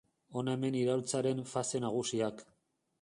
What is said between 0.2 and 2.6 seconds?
Hona hemen iraultzaren fase nagusiak.